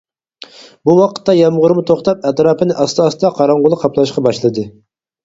[0.89, 4.65] بۇ ۋاقىتتا يامغۇرمۇ توختاپ، ئەتراپنى ئاستا-ئاستا قاراڭغۇلۇق قاپلاشقا باشلىدى.